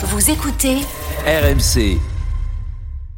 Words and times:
Vous 0.00 0.30
écoutez 0.30 0.76
RMC. 1.26 1.98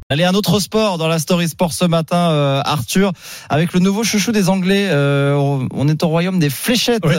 Allez, 0.09 0.23
un 0.23 0.33
autre 0.33 0.59
sport 0.59 0.97
dans 0.97 1.07
la 1.07 1.19
Story 1.19 1.47
Sport 1.47 1.73
ce 1.73 1.85
matin, 1.85 2.31
euh, 2.31 2.59
Arthur, 2.65 3.13
avec 3.49 3.73
le 3.73 3.79
nouveau 3.79 4.03
chouchou 4.03 4.31
des 4.31 4.49
Anglais. 4.49 4.87
Euh, 4.89 5.35
on 5.71 5.87
est 5.87 6.01
au 6.01 6.07
royaume 6.07 6.39
des 6.39 6.49
fléchettes. 6.49 7.05
Oui. 7.05 7.13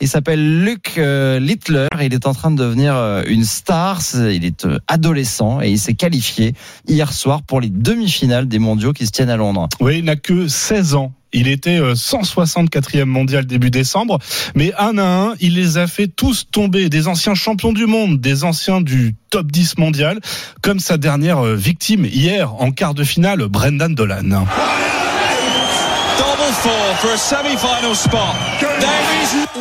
Il 0.00 0.06
s'appelle 0.06 0.62
Luke 0.62 0.94
euh, 0.98 1.40
Littler. 1.40 1.88
Il 2.00 2.14
est 2.14 2.28
en 2.28 2.32
train 2.32 2.52
de 2.52 2.56
devenir 2.56 2.94
euh, 2.94 3.24
une 3.26 3.42
star. 3.42 4.00
Il 4.14 4.44
est 4.44 4.66
euh, 4.66 4.78
adolescent 4.86 5.60
et 5.62 5.70
il 5.70 5.80
s'est 5.80 5.94
qualifié 5.94 6.54
hier 6.86 7.12
soir 7.12 7.42
pour 7.42 7.60
les 7.60 7.70
demi-finales 7.70 8.46
des 8.46 8.60
mondiaux 8.60 8.92
qui 8.92 9.04
se 9.04 9.10
tiennent 9.10 9.30
à 9.30 9.36
Londres. 9.36 9.68
Oui, 9.80 9.98
il 9.98 10.04
n'a 10.04 10.14
que 10.14 10.46
16 10.46 10.94
ans. 10.94 11.12
Il 11.32 11.46
était 11.46 11.78
euh, 11.78 11.94
164e 11.94 13.04
mondial 13.04 13.44
début 13.44 13.70
décembre, 13.70 14.18
mais 14.54 14.72
un 14.78 14.96
à 14.98 15.04
un, 15.04 15.34
il 15.40 15.54
les 15.54 15.76
a 15.76 15.86
fait 15.86 16.08
tous 16.08 16.46
tomber. 16.50 16.88
Des 16.88 17.06
anciens 17.06 17.34
champions 17.34 17.72
du 17.72 17.86
monde, 17.86 18.20
des 18.20 18.44
anciens 18.44 18.80
du 18.80 19.14
top 19.30 19.52
10 19.52 19.78
mondial, 19.78 20.20
comme 20.62 20.80
sa 20.80 20.96
dernière 20.96 21.44
euh, 21.44 21.54
victime 21.54 22.06
hier 22.06 22.54
en 22.54 22.70
quart 22.70 22.94
de 22.94 23.04
finale, 23.04 23.46
Brendan 23.48 23.94
Dolan. 23.94 24.46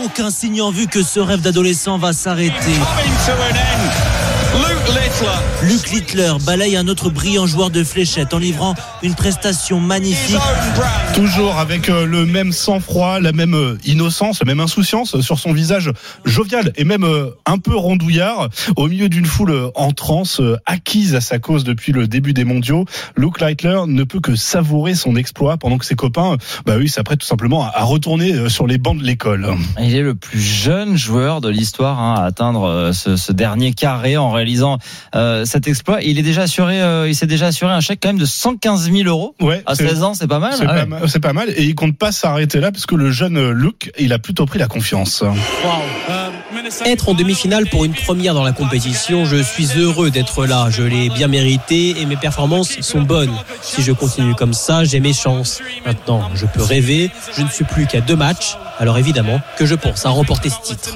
Aucun 0.04 0.32
signe 0.32 0.62
en 0.62 0.72
vue 0.72 0.88
que 0.88 1.04
ce 1.04 1.20
rêve 1.20 1.42
d'adolescent 1.42 1.98
va 1.98 2.14
s'arrêter. 2.14 2.54
Luke 4.56 4.88
Littler, 4.96 5.68
Luc 5.74 5.92
Littler 5.92 6.32
balaye 6.46 6.78
un 6.78 6.88
autre 6.88 7.10
brillant 7.10 7.46
joueur 7.48 7.70
de 7.70 7.84
fléchettes 7.84 8.34
en 8.34 8.40
livrant 8.40 8.76
une 9.04 9.14
prestation 9.14 9.80
magnifique. 9.80 10.38
Toujours 11.14 11.58
avec 11.58 11.90
euh, 11.90 12.06
le 12.06 12.26
même 12.26 12.52
sang-froid, 12.52 13.20
la 13.20 13.32
même 13.34 13.54
euh, 13.56 13.78
innocence, 13.86 14.40
la 14.40 14.46
même 14.46 14.60
insouciance 14.60 15.20
sur 15.22 15.38
son 15.40 15.52
visage 15.54 15.92
jovial 16.26 16.72
et 16.76 16.84
même 16.86 17.04
euh, 17.04 17.32
un 17.46 17.58
peu 17.58 17.76
rondouillard, 17.76 18.50
au 18.78 18.88
milieu 18.88 19.10
d'une 19.10 19.26
foule 19.26 19.72
en 19.76 19.92
transe, 19.92 20.42
acquise 20.66 21.16
à 21.16 21.22
sa 21.22 21.40
cause 21.40 21.64
depuis 21.64 21.92
le 21.92 22.08
début 22.08 22.34
des 22.34 22.44
mondiaux. 22.46 22.86
Luke 23.16 23.42
Leitler 23.42 23.82
ne 23.88 24.04
peut 24.04 24.20
que 24.22 24.36
savourer 24.36 24.96
son 24.96 25.16
exploit 25.16 25.58
pendant 25.58 25.78
que 25.78 25.86
ses 25.86 25.96
copains, 25.96 26.38
bah 26.66 26.76
oui, 26.78 26.88
s'apprêtent 26.88 27.20
tout 27.20 27.28
simplement 27.28 27.66
à- 27.66 27.84
retourner 27.84 28.50
sur 28.50 28.68
les 28.68 28.78
bancs 28.78 28.98
de 29.00 29.04
l'école. 29.04 29.48
Il 29.82 29.96
est 29.96 30.02
le 30.02 30.16
plus 30.16 30.40
jeune 30.40 30.96
joueur 30.98 31.42
de 31.42 31.50
l'histoire 31.50 32.00
hein, 32.00 32.16
à 32.18 32.24
atteindre 32.26 32.92
ce, 32.94 33.16
ce 33.16 33.32
dernier 33.32 33.74
carré 33.74 34.18
en 34.18 34.30
réalisant 34.38 34.78
euh, 35.16 35.44
cet 35.46 35.68
exploit. 35.68 36.02
Il 36.02 36.18
est 36.18 36.24
déjà 36.24 36.44
assuré, 36.44 36.82
euh, 36.82 37.08
il 37.10 37.16
s'est 37.16 37.28
déjà 37.28 37.48
assuré 37.48 37.74
un 37.74 37.82
chèque 37.82 38.00
quand 38.02 38.10
même 38.10 38.18
de 38.18 38.26
115 38.26 38.90
000 38.92 39.08
euros. 39.10 39.36
Ouais, 39.42 39.62
À 39.66 39.76
c'est- 39.76 39.88
16 39.88 40.04
ans, 40.04 40.14
c'est 40.14 40.28
pas 40.28 40.40
mal. 40.40 40.54
c'est 40.58 40.64
Ah 40.68 40.86
pas, 40.86 40.98
ouais. 41.06 41.20
pas 41.20 41.34
mal 41.34 41.50
et 41.50 41.64
il 41.64 41.76
compte 41.76 41.98
pas 41.98 42.12
s'arrêter 42.12 42.60
là 42.60 42.72
parce 42.72 42.86
que 42.86 42.96
le 42.96 43.12
jeune 43.12 43.52
Luke, 43.52 43.92
il 44.00 44.14
a 44.14 44.20
plutôt 44.20 44.46
pris 44.46 44.60
la 44.60 44.68
confiance. 44.68 45.24
Être 46.86 47.10
en 47.10 47.14
demi-finale 47.14 47.68
pour 47.68 47.86
une 47.86 47.94
première 47.94 48.34
dans 48.34 48.44
la 48.44 48.52
compétition, 48.52 49.26
je 49.26 49.42
suis 49.42 49.68
heureux 49.78 50.10
d'être 50.12 50.46
là. 50.46 50.68
Je 50.70 50.84
l'ai 50.84 51.10
bien 51.10 51.28
mérité 51.28 52.00
et 52.02 52.06
mes 52.06 52.16
performances 52.18 52.80
sont 52.82 53.02
bonnes. 53.02 53.34
Si 53.62 53.82
je 53.82 53.92
continue 53.92 54.36
comme 54.36 54.54
ça, 54.54 54.84
j'ai 54.84 55.00
mes 55.00 55.14
chances. 55.14 55.60
Maintenant, 55.86 56.30
je 56.36 56.46
peux 56.46 56.64
rêver. 56.64 57.12
Je 57.36 57.42
ne 57.42 57.50
suis 57.50 57.64
plus 57.66 57.86
qu'à 57.88 58.02
deux 58.02 58.16
matchs. 58.16 58.58
Alors 58.80 58.98
évidemment 58.98 59.42
que 59.58 59.66
je 59.66 59.76
pense 59.76 60.06
à 60.06 60.10
remporter 60.10 60.50
ce 60.50 60.62
titre. 60.62 60.94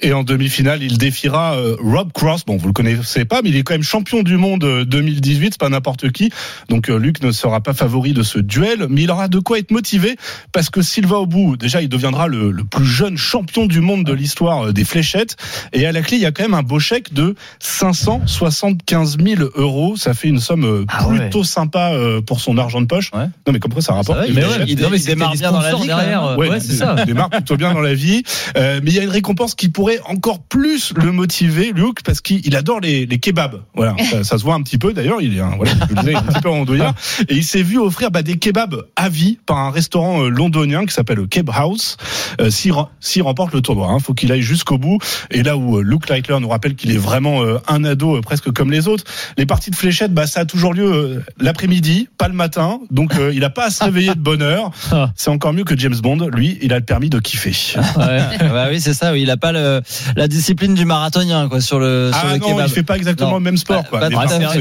Et 0.00 0.12
en 0.12 0.24
demi-finale, 0.24 0.82
il 0.82 0.98
défiera 0.98 1.54
euh, 1.56 1.76
Rob 1.80 2.12
Cross. 2.12 2.44
Bon, 2.44 2.56
vous 2.56 2.66
le 2.66 2.72
connaissez 2.72 3.24
pas, 3.24 3.40
mais 3.42 3.50
il 3.50 3.56
est 3.56 3.62
quand 3.62 3.74
même 3.74 3.82
champion 3.82 4.22
du 4.22 4.36
monde 4.36 4.64
euh, 4.64 4.84
2018. 4.84 5.52
C'est 5.52 5.60
pas 5.60 5.68
n'importe 5.68 6.10
qui. 6.10 6.30
Donc, 6.68 6.88
euh, 6.90 6.96
Luc 6.98 7.22
ne 7.22 7.30
sera 7.30 7.60
pas 7.60 7.72
favori 7.74 8.12
de 8.12 8.22
ce 8.22 8.38
duel, 8.38 8.86
mais 8.88 9.02
il 9.02 9.10
aura 9.10 9.28
de 9.28 9.38
quoi 9.38 9.58
être 9.58 9.70
motivé 9.70 10.16
parce 10.52 10.70
que 10.70 10.82
s'il 10.82 11.06
va 11.06 11.18
au 11.18 11.26
bout, 11.26 11.56
déjà, 11.56 11.82
il 11.82 11.88
deviendra 11.88 12.26
le, 12.26 12.50
le 12.50 12.64
plus 12.64 12.84
jeune 12.86 13.16
champion 13.16 13.66
du 13.66 13.80
monde 13.80 14.04
de 14.04 14.12
l'histoire 14.12 14.66
euh, 14.68 14.72
des 14.72 14.84
fléchettes. 14.84 15.36
Et 15.72 15.86
à 15.86 15.92
la 15.92 16.02
clé, 16.02 16.16
il 16.16 16.22
y 16.22 16.26
a 16.26 16.32
quand 16.32 16.42
même 16.42 16.54
un 16.54 16.62
beau 16.62 16.78
chèque 16.78 17.12
de 17.12 17.34
575 17.60 19.18
000 19.22 19.42
euros. 19.56 19.96
Ça 19.96 20.14
fait 20.14 20.28
une 20.28 20.40
somme 20.40 20.64
euh, 20.64 20.84
Ah 20.88 21.08
ouais. 21.08 21.18
plutôt 21.20 21.44
sympa 21.44 21.92
euh, 21.92 22.20
pour 22.20 22.40
son 22.40 22.58
argent 22.58 22.80
de 22.80 22.86
poche. 22.86 23.10
Ouais. 23.14 23.26
Non, 23.46 23.52
mais 23.52 23.58
comme 23.58 23.72
ça, 23.72 23.80
ça 23.80 23.92
rapporte. 23.94 24.20
les 24.26 24.28
il- 24.32 24.78
non, 24.80 24.88
mais 24.90 24.98
il 24.98 25.04
démarre 25.06 25.32
bien 25.32 25.52
dans 25.52 25.60
la 25.60 25.74
vie, 25.74 25.86
même. 25.86 26.38
Ouais, 26.38 26.60
c'est 26.60 26.72
ça. 26.74 26.96
Il 26.98 27.04
démarre 27.06 27.30
plutôt 27.30 27.56
bien 27.56 27.72
dans 27.74 27.80
la 27.80 27.94
vie. 27.94 28.22
Euh, 28.56 28.80
mais 28.82 28.90
il 28.90 28.96
y 28.96 28.98
a 28.98 29.02
une 29.02 29.10
récompense 29.10 29.54
qui 29.54 29.68
pourrait 29.68 29.81
encore 30.06 30.40
plus 30.42 30.92
le 30.96 31.12
motiver, 31.12 31.72
Luke, 31.74 32.02
parce 32.04 32.20
qu'il 32.20 32.54
adore 32.56 32.80
les, 32.80 33.06
les 33.06 33.18
kebabs. 33.18 33.62
Voilà, 33.74 33.94
ça, 34.10 34.24
ça 34.24 34.38
se 34.38 34.42
voit 34.44 34.54
un 34.54 34.62
petit 34.62 34.78
peu. 34.78 34.92
D'ailleurs, 34.92 35.20
il 35.20 35.36
est 35.36 35.40
un, 35.40 35.56
voilà, 35.56 35.72
je 35.88 35.94
le 35.94 36.00
disais, 36.00 36.10
il 36.12 36.14
est 36.14 36.16
un 36.16 36.22
petit 36.22 36.40
peu 36.40 36.48
rondouillard. 36.48 36.94
Et 37.28 37.34
il 37.34 37.44
s'est 37.44 37.62
vu 37.62 37.78
offrir 37.78 38.10
bah, 38.10 38.22
des 38.22 38.38
kebabs 38.38 38.86
à 38.96 39.08
vie 39.08 39.38
par 39.46 39.58
un 39.58 39.70
restaurant 39.70 40.22
euh, 40.24 40.28
londonien 40.28 40.84
qui 40.86 40.92
s'appelle 40.94 41.16
le 41.18 41.26
Keb 41.26 41.50
House. 41.52 41.96
Euh, 42.40 42.50
S'il 42.50 42.72
re- 42.72 42.88
s'il 43.00 43.22
remporte 43.22 43.52
le 43.54 43.60
tournoi, 43.60 43.88
hein, 43.90 43.98
faut 43.98 44.14
qu'il 44.14 44.30
aille 44.32 44.42
jusqu'au 44.42 44.78
bout. 44.78 44.98
Et 45.30 45.42
là 45.42 45.56
où 45.56 45.78
euh, 45.78 45.82
Luke 45.82 46.08
Leitler 46.08 46.38
nous 46.40 46.48
rappelle 46.48 46.74
qu'il 46.74 46.90
est 46.90 46.96
vraiment 46.98 47.42
euh, 47.42 47.58
un 47.68 47.84
ado 47.84 48.16
euh, 48.16 48.20
presque 48.20 48.50
comme 48.52 48.70
les 48.70 48.88
autres, 48.88 49.04
les 49.36 49.46
parties 49.46 49.70
de 49.70 49.76
fléchettes, 49.76 50.12
bah, 50.14 50.26
ça 50.26 50.40
a 50.40 50.44
toujours 50.44 50.74
lieu 50.74 50.92
euh, 50.92 51.20
l'après-midi, 51.38 52.08
pas 52.18 52.28
le 52.28 52.34
matin. 52.34 52.80
Donc, 52.90 53.14
euh, 53.16 53.32
il 53.34 53.44
a 53.44 53.50
pas 53.50 53.66
à 53.66 53.70
se 53.70 53.84
réveiller 53.84 54.14
de 54.14 54.20
bonne 54.20 54.42
heure. 54.42 54.70
C'est 55.16 55.30
encore 55.30 55.52
mieux 55.52 55.64
que 55.64 55.76
James 55.78 55.96
Bond. 56.02 56.28
Lui, 56.32 56.58
il 56.62 56.72
a 56.72 56.78
le 56.78 56.84
permis 56.84 57.10
de 57.10 57.18
kiffer. 57.18 57.52
bah 57.96 58.66
oui, 58.70 58.80
c'est 58.80 58.94
ça. 58.94 59.12
Oui, 59.12 59.22
il 59.22 59.30
a 59.30 59.36
pas 59.36 59.52
le, 59.52 59.71
la 60.16 60.28
discipline 60.28 60.74
du 60.74 60.84
marathonien 60.84 61.48
quoi 61.48 61.60
sur 61.60 61.78
le 61.78 62.10
sur 62.12 62.20
Ah 62.28 62.32
le 62.34 62.38
non, 62.38 62.48
kebab. 62.48 62.66
il 62.68 62.72
fait 62.72 62.82
pas 62.82 62.96
exactement 62.96 63.30
Non. 63.32 63.36
le 63.38 63.42
même 63.44 63.56
sport. 63.56 63.82
Bah, 63.82 63.88
Quoi. 63.88 64.00
bah, 64.00 64.08
il 64.10 64.18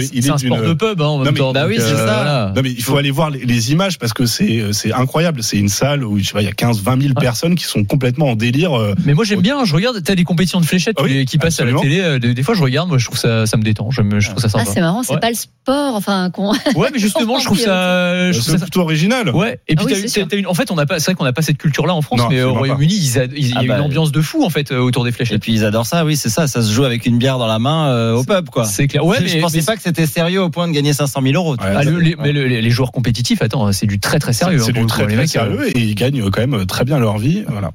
C'est 0.07 0.27
est 0.27 0.29
un 0.29 0.37
sport 0.37 0.61
de 0.61 0.73
pub 0.73 1.01
hein, 1.01 1.05
en 1.05 1.17
Non, 1.19 1.23
même 1.25 1.33
mais- 1.33 1.39
temps. 1.39 1.51
bah 1.53 1.65
oui, 1.67 1.75
c'est 1.77 1.93
euh, 1.93 2.07
ça. 2.07 2.53
Non 2.55 2.61
mais 2.61 2.71
il 2.71 2.83
faut 2.83 2.97
aller 2.97 3.11
voir 3.11 3.29
les, 3.29 3.43
les 3.45 3.71
images 3.71 3.97
parce 3.99 4.13
que 4.13 4.25
c'est 4.25 4.63
c'est 4.73 4.93
incroyable. 4.93 5.43
C'est 5.43 5.57
une 5.57 5.69
salle 5.69 6.03
où 6.03 6.17
je 6.19 6.23
sais 6.25 6.33
pas, 6.33 6.41
il 6.41 6.45
y 6.45 6.47
a 6.47 6.53
15-20 6.53 7.01
000 7.01 7.13
personnes 7.15 7.55
qui 7.55 7.63
sont 7.65 7.83
complètement 7.83 8.29
en 8.31 8.35
délire. 8.35 8.73
euh, 8.79 8.93
Mais 9.05 9.13
moi 9.13 9.23
j'aime 9.25 9.41
bien, 9.41 9.63
je 9.65 9.73
regarde, 9.75 10.01
t'as 10.03 10.15
des 10.15 10.23
compétitions 10.23 10.59
de 10.61 10.65
fléchettes 10.65 10.95
Ah 10.99 11.03
oui, 11.03 11.25
qui- 11.25 11.37
passent 11.37 11.59
à 11.59 11.65
la 11.65 11.73
télé, 11.79 11.99
euh, 12.01 12.19
des, 12.19 12.43
fois 12.43 12.53
je 12.53 12.61
regarde, 12.61 12.87
moi 12.87 12.97
je 12.99 13.05
trouve 13.05 13.17
ça, 13.17 13.45
ça 13.47 13.57
me 13.57 13.63
détend, 13.63 13.89
je, 13.89 14.01
trouve 14.01 14.39
ça 14.39 14.47
Ah, 14.47 14.49
sympa. 14.59 14.65
c'est 14.71 14.81
marrant, 14.81 15.01
c'est 15.01 15.13
Ouais. 15.13 15.19
pas 15.19 15.29
le 15.29 15.35
sport, 15.35 15.95
enfin, 15.95 16.29
qu'on. 16.29 16.51
Ouais, 16.75 16.89
mais 16.93 16.99
justement, 16.99 17.39
je 17.39 17.45
trouve 17.45 17.57
ça. 17.59 18.31
je 18.31 18.37
trouve 18.39 18.51
C'est 18.53 18.57
ça- 18.59 18.65
plutôt 18.65 18.81
original. 18.81 19.29
Ouais, 19.29 19.59
et 19.67 19.75
puis 19.75 19.85
Ah 19.89 20.49
en 20.49 20.53
fait, 20.53 20.69
on 20.71 20.75
n'a 20.75 20.85
pas, 20.85 20.99
c'est 20.99 21.05
vrai 21.05 21.15
qu'on 21.15 21.23
n'a 21.23 21.33
pas 21.33 21.41
cette 21.41 21.57
culture-là 21.57 21.93
en 21.95 22.01
France, 22.01 22.21
mais 22.29 22.43
au 22.43 22.53
Royaume-Uni, 22.53 22.93
ils 22.95 23.19
a- 23.19 23.23
ils- 23.25 23.31
il 23.37 23.47
y 23.49 23.53
a 23.53 23.57
Ah 23.61 23.63
bah, 23.67 23.75
une 23.77 23.81
ambiance 23.85 24.11
de 24.11 24.21
fou 24.21 24.43
en 24.45 24.49
fait 24.49 24.71
euh, 24.71 24.79
autour 25.01 25.05
des 25.05 25.09
Et 25.09 25.13
fléchettes. 25.13 25.41
puis 25.41 25.53
ils 25.53 25.65
adorent 25.65 25.85
ça. 25.85 26.05
Oui, 26.05 26.15
c'est 26.15 26.29
ça. 26.29 26.47
Ça 26.47 26.61
se 26.61 26.71
joue 26.71 26.83
avec 26.83 27.05
une 27.05 27.17
bière 27.17 27.37
dans 27.37 27.47
la 27.47 27.59
main 27.59 27.89
euh, 27.89 28.13
au 28.15 28.23
pub 28.23 28.49
quoi. 28.49 28.65
C'est 28.65 28.87
clair. 28.87 29.05
Ouais, 29.05 29.17
je 29.19 29.35
mais, 29.35 29.41
pensais 29.41 29.57
mais- 29.59 29.63
pas 29.65 29.75
que 29.75 29.81
c'était 29.81 30.05
sérieux 30.05 30.41
au 30.41 30.49
point 30.49 30.67
de 30.67 30.73
gagner 30.73 30.93
500 30.93 31.21
000 31.21 31.35
euros. 31.35 31.53
Ouais, 31.55 31.57
ah, 31.63 31.83
le- 31.83 31.99
les, 31.99 32.15
mais 32.17 32.31
le- 32.31 32.47
les- 32.47 32.69
joueurs 32.71 32.91
compétitifs, 32.91 33.41
attends, 33.41 33.71
c'est 33.73 33.85
du 33.87 33.99
très 33.99 34.19
très 34.19 34.33
sérieux. 34.33 34.59
C'est 34.59 34.69
hein, 34.77 34.81
du 34.81 34.85
très, 34.85 35.05
très 35.07 35.27
sérieux 35.27 35.67
et 35.75 35.79
ils 35.79 35.95
gagnent 35.95 36.29
quand 36.29 36.45
même 36.47 36.65
très 36.65 36.85
bien 36.85 36.99
leur 36.99 37.17
vie. 37.17 37.43
Voilà. 37.49 37.71